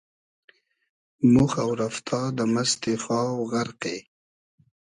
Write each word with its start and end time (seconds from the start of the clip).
مۉ 1.33 1.45
خۆ 1.51 1.67
رئفتا 1.79 2.21
دۂ 2.35 2.45
مئستی 2.53 2.93
خاو 3.03 3.37
غئرقی 3.51 3.97